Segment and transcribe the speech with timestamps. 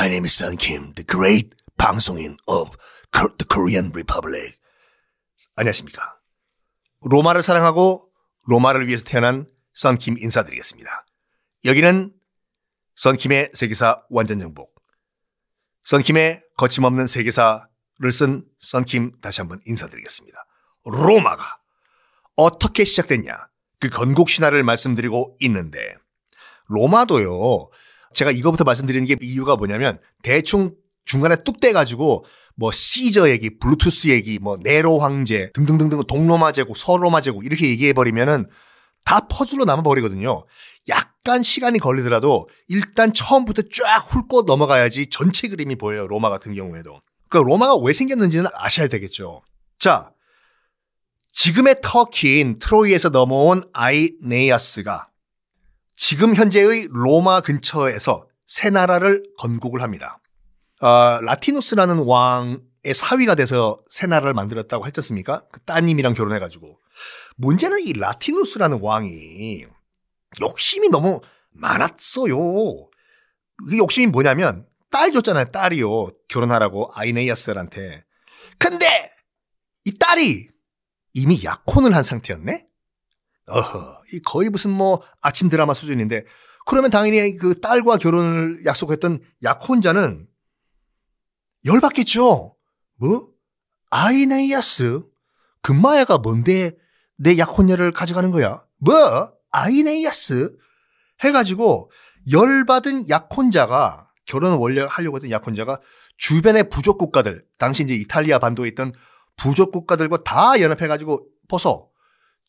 [0.00, 2.70] My name is Sun Kim, the great 방송인 of
[3.12, 4.56] the Korean Republic.
[5.56, 6.16] 안녕하십니까.
[7.02, 8.10] 로마를 사랑하고
[8.46, 11.04] 로마를 위해서 태어난 썬킴 인사드리겠습니다.
[11.66, 12.14] 여기는
[12.96, 14.74] 썬킴의 세계사 완전정복.
[15.82, 17.60] 썬킴의 거침없는 세계사를
[18.10, 20.46] 쓴 썬킴 다시 한번 인사드리겠습니다.
[20.84, 21.58] 로마가
[22.36, 23.36] 어떻게 시작됐냐?
[23.80, 25.94] 그 건국 신화를 말씀드리고 있는데
[26.68, 27.68] 로마도요.
[28.14, 30.74] 제가 이거부터 말씀드리는 게 이유가 뭐냐면 대충
[31.04, 32.24] 중간에 뚝 떼가지고
[32.56, 37.92] 뭐 시저 얘기, 블루투스 얘기, 뭐 네로 황제 등등등등 동로마 제국, 서로마 제국 이렇게 얘기해
[37.92, 38.46] 버리면은
[39.04, 40.44] 다 퍼즐로 남아 버리거든요.
[40.88, 46.06] 약간 시간이 걸리더라도 일단 처음부터 쫙 훑고 넘어가야지 전체 그림이 보여요.
[46.06, 47.00] 로마 같은 경우에도.
[47.28, 49.42] 그러니까 로마가 왜 생겼는지는 아셔야 되겠죠.
[49.78, 50.10] 자,
[51.32, 55.09] 지금의 터키인 트로이에서 넘어온 아이네이아스가
[56.02, 60.18] 지금 현재의 로마 근처에서 새 나라를 건국을 합니다.
[60.80, 65.44] 어, 라티누스라는 왕의 사위가 돼서 새 나라를 만들었다고 했지 않습니까?
[65.52, 66.78] 그 따님이랑 결혼해가지고.
[67.36, 69.66] 문제는 이 라티누스라는 왕이
[70.40, 72.38] 욕심이 너무 많았어요.
[73.68, 75.44] 그 욕심이 뭐냐면 딸 줬잖아요.
[75.52, 76.12] 딸이요.
[76.28, 78.04] 결혼하라고 아이네이아스한테.
[78.58, 79.12] 근데
[79.84, 80.48] 이 딸이
[81.12, 82.69] 이미 약혼을 한 상태였네?
[83.46, 86.24] 어허, 이 거의 무슨 뭐 아침 드라마 수준인데
[86.66, 90.26] 그러면 당연히 그 딸과 결혼을 약속했던 약혼자는
[91.64, 92.56] 열받겠죠?
[92.96, 93.28] 뭐?
[93.90, 95.02] 아이네이아스?
[95.62, 96.72] 금마야가 뭔데
[97.16, 98.64] 내 약혼녀를 가져가는 거야?
[98.78, 99.32] 뭐?
[99.50, 100.56] 아이네이아스?
[101.22, 101.90] 해가지고
[102.30, 105.80] 열받은 약혼자가 결혼을 원래 하려고 했던 약혼자가
[106.16, 108.92] 주변의 부족 국가들, 당시 이제 이탈리아 반도에 있던
[109.36, 111.89] 부족 국가들과 다 연합해가지고 벗어.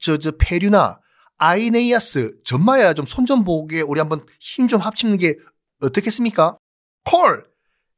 [0.00, 1.00] 저, 저, 페류나
[1.38, 5.36] 아이네이아스, 전마야 좀 손 좀 보게 우리 한번 힘 좀 합치는 게
[5.82, 6.58] 어떻겠습니까?
[7.04, 7.44] 콜!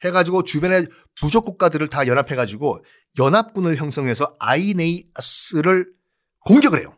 [0.05, 0.87] 해가지고 주변의
[1.21, 2.85] 부족 국가들을 다 연합해가지고
[3.19, 5.87] 연합군을 형성해서 아이네이아스를
[6.45, 6.97] 공격을 해요.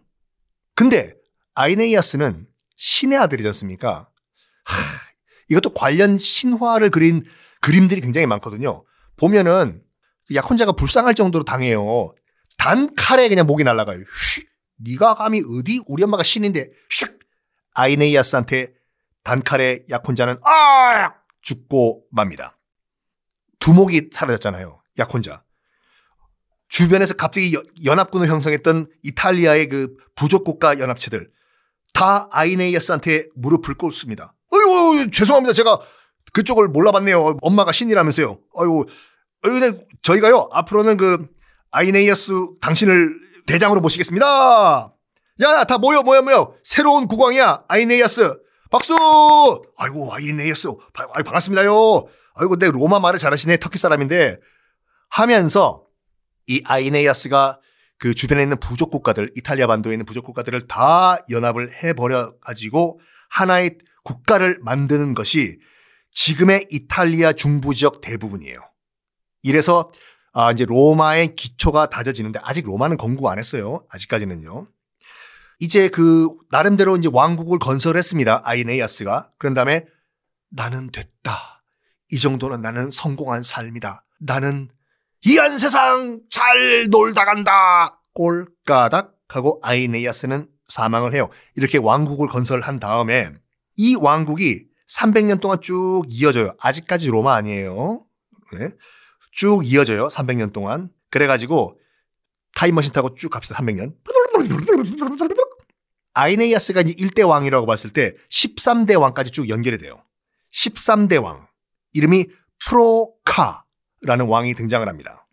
[0.75, 1.15] 근데
[1.55, 4.09] 아이네이아스는 신의 아들이지 않습니까?
[4.65, 4.75] 하,
[5.51, 7.25] 이것도 관련 신화를 그린
[7.61, 8.85] 그림들이 굉장히 많거든요.
[9.17, 9.83] 보면은
[10.35, 12.11] 약혼자가 불쌍할 정도로 당해요.
[12.57, 13.99] 단 칼에 그냥 목이 날아가요.
[14.01, 14.49] 휙!
[14.77, 17.19] 네가 감히 어디 우리 엄마가 신인데 슉!
[17.75, 18.75] 아이네이아스한테
[19.23, 21.15] 단칼에 약혼자는 아!
[21.43, 22.59] 죽고 맙니다.
[23.59, 24.83] 두목이 사라졌잖아요.
[24.99, 25.43] 약혼자.
[26.69, 31.31] 주변에서 갑자기 연합군을 형성했던 이탈리아의 그 부족 국가 연합체들
[31.93, 34.35] 다 아이네이아스한테 무릎을 꿇습니다.
[34.53, 35.53] 어유 죄송합니다.
[35.53, 35.81] 제가
[36.33, 37.39] 그쪽을 몰라봤네요.
[37.41, 38.39] 엄마가 신이라면서요.
[38.59, 38.85] 어유
[39.41, 41.29] 근데 저희가요 앞으로는 그
[41.71, 44.95] 아이네이아스 당신을 대장으로 모시겠습니다.
[45.43, 46.55] 야, 다 모여, 모여, 모여.
[46.63, 47.65] 새로운 국왕이야.
[47.69, 48.41] 아이네이아스.
[48.71, 48.95] 박수!
[49.77, 50.69] 아이고, 아이네이아스.
[51.13, 52.07] 아이 반갑습니다요.
[52.35, 53.59] 아이고, 내 로마 말을 잘하시네.
[53.59, 54.39] 터키 사람인데.
[55.11, 55.85] 하면서
[56.47, 57.61] 이 아이네이아스가
[57.99, 63.01] 그 주변에 있는 부족 국가들, 이탈리아 반도에 있는 부족 국가들을 다 연합을 해버려 가지고
[63.31, 65.59] 하나의 국가를 만드는 것이
[66.11, 68.61] 지금의 이탈리아 중부 지역 대부분이에요.
[69.43, 69.91] 이래서
[70.35, 73.85] 아, 이제 로마의 기초가 다져지는데 아직 로마는 건국 안 했어요.
[73.91, 74.67] 아직까지는요.
[75.61, 78.43] 이제 그 나름대로 이제 왕국을 건설했습니다.
[78.45, 79.31] 아이네이아스가.
[79.39, 79.87] 그런 다음에
[80.51, 81.63] 나는 됐다.
[82.11, 84.05] 이 정도는 나는 성공한 삶이다.
[84.21, 84.69] 나는
[85.25, 88.03] 이한 세상 잘 놀다 간다.
[88.15, 91.29] 꼴까닥 하고 아이네이아스는 사망을 해요.
[91.55, 93.33] 이렇게 왕국을 건설한 다음에
[93.77, 96.53] 이 왕국이 300년 동안 쭉 이어져요.
[96.61, 98.05] 아직까지 로마 아니에요.
[98.59, 98.71] 네.
[99.35, 100.07] 쭉 이어져요.
[100.07, 100.91] 300년 동안.
[101.11, 101.81] 그래가지고
[102.55, 103.57] 타임머신 타고 쭉 갑시다.
[103.57, 103.95] 300년.
[106.15, 110.05] 아이네이아스가 이제 1대 왕이라고 봤을 때 13대 왕까지 쭉 연결이 돼요.
[110.53, 111.49] 13대 왕.
[111.93, 112.27] 이름이
[112.65, 115.27] 프로카라는 왕이 등장을 합니다.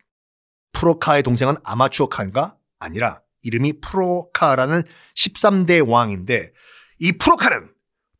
[0.72, 4.82] 프로카의 동생은 아마추어 칸가 아니라 이름이 프로카라는
[5.14, 6.52] 13대 왕인데
[6.98, 7.72] 이 프로카는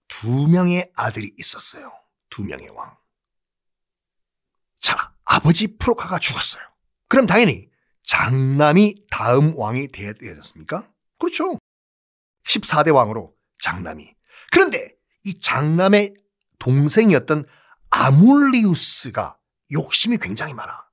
[0.07, 1.91] 두 명의 아들이 있었어요.
[2.31, 3.02] 두 명의 왕.
[5.43, 6.63] 자, 아버지 프로카가 죽었어요.
[7.09, 7.69] 그럼 당연히
[8.05, 10.89] 장남이 다음 왕이 되어야 되지 않습니까?
[11.19, 11.59] 그렇죠.
[12.47, 14.15] 14대 왕으로 장남이.
[14.51, 14.95] 그런데
[15.25, 16.15] 이 장남의
[16.59, 17.45] 동생이었던
[17.91, 19.37] 아몰리우스가
[19.73, 20.85] 욕심이 굉장히 많아.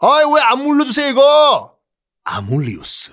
[0.00, 1.78] 아이, 왜안 물려주세요, 이거?
[2.24, 3.12] 아몰리우스.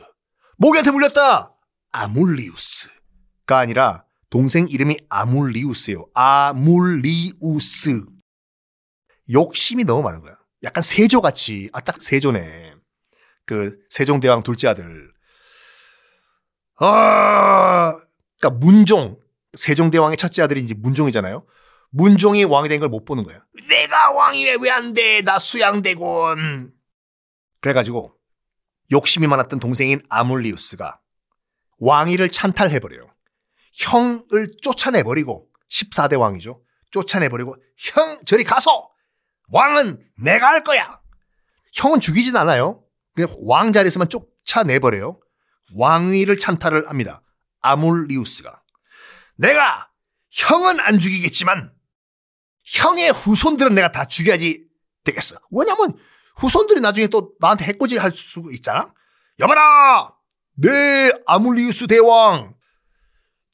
[0.57, 1.55] 모기한테 물렸다!
[1.91, 6.05] 아몰리우스가 아니라 동생 이름이 아몰리우스예요.
[6.13, 8.05] 아몰리우스.
[9.31, 10.35] 욕심이 너무 많은 거야.
[10.63, 12.75] 약간 세조같이, 아, 딱 세조네.
[13.45, 15.11] 그, 세종대왕 둘째 아들.
[16.77, 17.93] 아,
[18.39, 19.17] 그니까 문종.
[19.57, 21.45] 세종대왕의 첫째 아들이 이제 문종이잖아요.
[21.91, 23.39] 문종이 왕이 된 걸 못 보는 거야.
[23.67, 25.21] 내가 왕이 왜 안 돼?
[25.21, 26.71] 나 수양대군.
[27.61, 28.15] 그래가지고
[28.91, 30.99] 욕심이 많았던 동생인 아물리우스가
[31.79, 33.01] 왕위를 찬탈해버려요.
[33.73, 36.61] 형을 쫓아내버리고 14대 왕이죠.
[36.91, 38.89] 쫓아내버리고 형 저리 가서
[39.51, 40.99] 왕은 내가 할 거야.
[41.73, 42.83] 형은 죽이진 않아요.
[43.15, 45.19] 그냥 왕 자리에서만 쫓아내버려요.
[45.75, 47.21] 왕위를 찬탈을 합니다.
[47.61, 48.61] 아물리우스가.
[49.35, 49.89] 내가
[50.31, 51.71] 형은 안 죽이겠지만
[52.63, 54.65] 형의 후손들은 내가 다 죽여야지
[55.03, 55.37] 되겠어.
[55.51, 55.97] 왜냐면
[56.37, 58.93] 후손들이 나중에 또 나한테 해코지 할 수 있잖아.
[59.39, 60.13] 여봐라!
[60.55, 62.53] 내 아물리우스 대왕.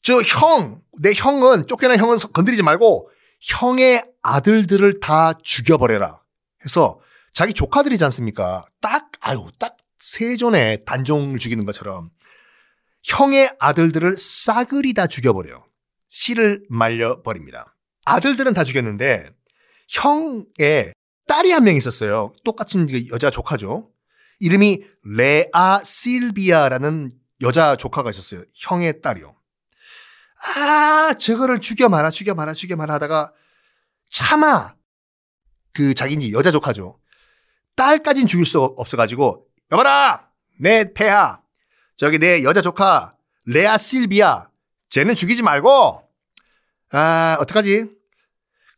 [0.02, 3.10] 저 형, 내 형은 쫓겨난 형은 건드리지 말고
[3.40, 6.20] 형의 아들들을 다 죽여버려라.
[6.64, 7.00] 해서
[7.32, 8.66] 자기 조카들이지 않습니까?
[8.80, 12.10] 딱, 아유, 딱 세존의 단종을 죽이는 것처럼
[13.04, 15.64] 형의 아들들을 싸그리 다 죽여버려요.
[16.08, 17.76] 씨를 말려버립니다.
[18.04, 19.30] 아들들은 다 죽였는데
[19.88, 20.92] 형의
[21.28, 22.32] 딸이 한 명 있었어요.
[22.44, 23.90] 똑같은 그 여자 조카죠.
[24.40, 24.82] 이름이
[25.16, 27.10] 레아 실비아라는
[27.42, 28.42] 여자 조카가 있었어요.
[28.54, 29.35] 형의 딸이요.
[30.44, 33.32] 아, 저거를 죽여 마라, 죽여 마라, 죽여 마라 하다가
[34.10, 34.74] 차마
[35.74, 36.98] 그 자기인지 여자 조카죠.
[37.74, 40.28] 딸까진 죽일 수 없어가지고 여봐라,
[40.60, 41.40] 내 폐하,
[41.96, 43.14] 저기 내 여자 조카
[43.46, 44.48] 레아 실비아,
[44.88, 46.02] 쟤는 죽이지 말고
[46.92, 47.90] 아 어떡하지?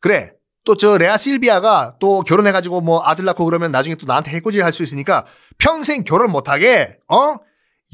[0.00, 0.32] 그래.
[0.64, 4.72] 또 저 레아 실비아가 또 결혼해가지고 뭐 아들 낳고 그러면 나중에 또 나한테 해코지 할
[4.72, 5.24] 수 있으니까
[5.56, 7.36] 평생 결혼 못하게, 어?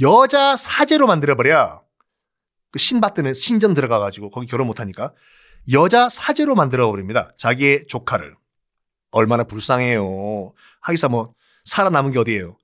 [0.03, 1.84] 여자 사제로 만들어버려.
[2.75, 5.13] 그 신받드는 신전 들어가가지고 거기 결혼 못하니까
[5.73, 7.33] 여자 사제로 만들어 버립니다.
[7.39, 8.35] 자기의 조카를.
[9.13, 10.53] 얼마나 불쌍해요.
[10.81, 11.33] 하기사 뭐
[11.63, 12.59] 살아남은 게 어디예요.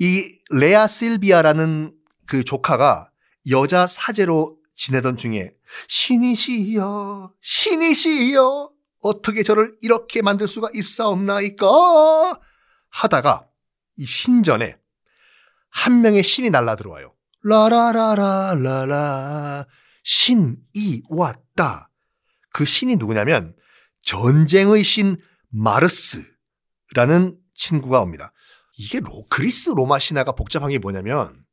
[0.00, 1.94] 이 레아 실비아라는
[2.26, 3.12] 그 조카가
[3.52, 5.54] 여자 사제로 지내던 중에
[5.86, 8.70] 신이시여 신이시여
[9.02, 11.68] 어떻게 저를 이렇게 만들 수가 있사옵나이까
[12.88, 13.46] 하다가
[13.96, 14.76] 이 신전에
[15.70, 17.15] 한 명의 신이 날라 들어와요.
[17.48, 18.96] 라라라라라라
[20.02, 21.90] 신이 왔다.
[22.50, 23.54] 그 신이 누구냐면
[24.02, 25.16] 전쟁의 신
[25.50, 28.32] 마르스라는 친구가 옵니다.
[28.76, 31.44] 이게 로, 그리스 로마 신화가 복잡한 게 뭐냐면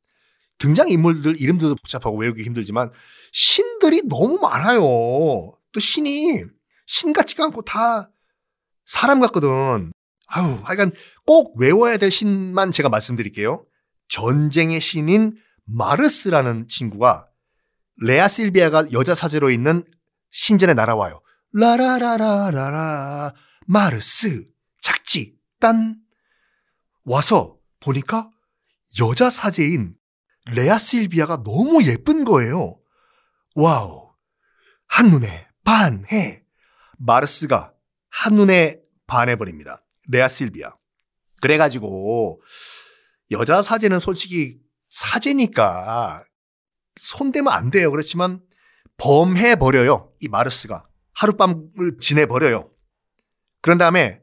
[0.58, 2.90] 등장 인물들 이름들도 복잡하고 외우기 힘들지만
[3.32, 4.80] 신들이 너무 많아요.
[4.80, 6.42] 또 신이
[6.86, 8.10] 신 같지가 않고 다
[8.84, 9.92] 사람 같거든.
[10.26, 10.90] 아유, 하여간
[11.24, 13.64] 꼭 외워야 될 신만 제가 말씀드릴게요.
[14.08, 17.28] 전쟁의 신인 마르스라는 친구가
[18.02, 19.84] 레아 실비아가 여자 사제로 있는
[20.30, 21.20] 신전에 날아와요.
[21.52, 23.34] 라라라라라라
[23.66, 24.46] 마르스
[24.82, 25.96] 작지 딴
[27.04, 28.30] 와서 보니까
[29.00, 29.94] 여자 사제인
[30.54, 32.78] 레아 실비아가 너무 예쁜 거예요.
[33.56, 34.12] 와우.
[34.86, 36.44] 한눈에 반해.
[36.98, 37.72] 마르스가
[38.10, 39.84] 한눈에 반해버립니다.
[40.08, 40.74] 레아 실비아.
[41.40, 42.40] 그래가지고
[43.30, 44.63] 여자 사제는 솔직히
[44.94, 46.22] 사제니까
[47.00, 47.90] 손대면 안 돼요.
[47.90, 48.40] 그렇지만
[48.96, 50.12] 범해 버려요.
[50.20, 50.86] 이 마르스가.
[51.14, 52.70] 하룻밤을 지내 버려요.
[53.60, 54.20] 그런 다음에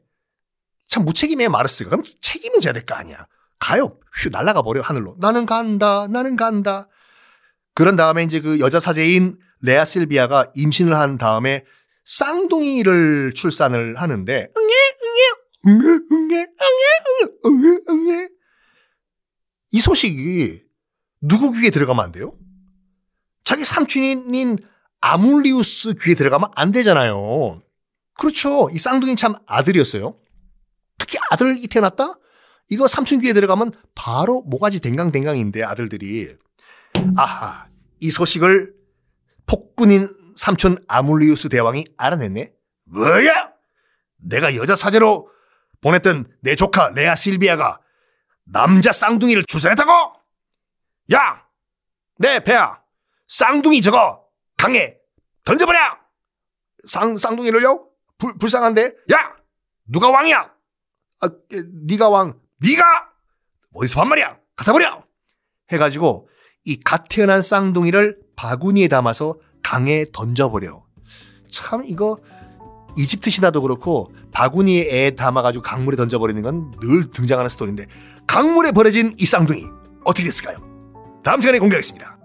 [0.88, 1.90] 참 무책임해 마르스가.
[1.90, 3.26] 그럼 책임은 져야 될 거 아니야.
[3.58, 3.98] 가요.
[4.14, 5.14] 휴 날아가 버려 하늘로.
[5.20, 6.06] 나는 간다.
[6.08, 6.88] 나는 간다.
[7.74, 11.64] 그런 다음에 이제 그 여자 사제인 레아 실비아가 임신을 한 다음에
[12.04, 14.74] 쌍둥이를 출산을 하는데 응애
[15.68, 18.28] 응애 응애 응애 응애 응애 응애
[19.72, 20.60] 이 소식이
[21.20, 22.34] 누구 귀에 들어가면 안 돼요?
[23.44, 24.58] 자기 삼촌인
[25.00, 27.60] 아물리우스 귀에 들어가면 안 되잖아요.
[28.14, 28.68] 그렇죠.
[28.70, 30.16] 이 쌍둥이 참 아들이었어요.
[30.98, 32.18] 특히 아들 이 태어났다?
[32.68, 36.34] 이거 삼촌 귀에 들어가면 바로 모가지 댕강댕강인데 아들들이.
[37.16, 37.66] 아하,
[38.00, 38.74] 이 소식을
[39.46, 42.52] 폭군인 삼촌 아물리우스 대왕이 알아냈네.
[42.84, 43.52] 뭐야?
[44.18, 45.28] 내가 여자 사제로
[45.80, 47.80] 보냈던 내 조카 레아 실비아가
[48.44, 49.90] 남자 쌍둥이를 출산했다고?
[51.12, 51.46] 야!
[52.18, 52.80] 내 배야!
[53.28, 54.24] 쌍둥이 저거
[54.58, 54.96] 강에
[55.44, 55.78] 던져버려!
[56.86, 57.88] 쌍, 쌍둥이를요?
[58.18, 58.92] 불, 불쌍한데?
[59.12, 59.36] 야!
[59.86, 60.52] 누가 왕이야?
[61.22, 61.28] 아,
[61.86, 62.38] 네가 왕.
[62.58, 63.08] 네가
[63.74, 64.38] 어디서 반말이야?
[64.56, 65.02] 갖다 버려.
[65.70, 66.28] 해가지고
[66.64, 70.84] 이갓 태어난 쌍둥이를 바구니에 담아서 강에 던져버려.
[71.50, 72.18] 참 이거
[72.98, 77.86] 이집트 신화도 그렇고 바구니에 애 담아가지고 강물에 던져버리는 건 늘 등장하는 스토리인데
[78.32, 79.62] 강물에 버려진 이 쌍둥이
[80.04, 80.56] 어떻게 됐을까요?
[81.22, 82.16] 다음 시간에 공개하겠습니다.